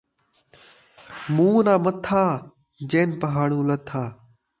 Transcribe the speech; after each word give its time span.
مون٘ہہ 1.35 1.61
ناں 1.65 1.79
متھا، 1.85 2.23
جن 2.89 3.09
پہاڑوں 3.21 3.63
لتھا 3.69 4.03